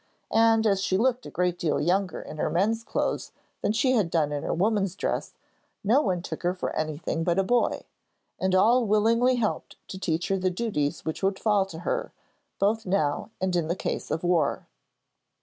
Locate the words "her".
2.37-2.49, 4.41-4.51, 6.41-6.55, 10.29-10.37, 11.81-12.11